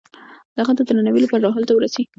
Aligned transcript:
د 0.55 0.57
هغه 0.63 0.73
د 0.77 0.81
درناوي 0.87 1.19
لپاره 1.21 1.41
لاهور 1.43 1.63
ته 1.67 1.73
ورسي. 1.75 2.03